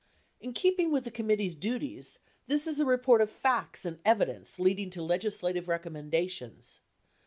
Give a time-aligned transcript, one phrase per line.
[0.39, 2.17] In keeping with the committee's duties,
[2.47, 6.79] this is a report of facts and evidence, leading to legislative recommendations.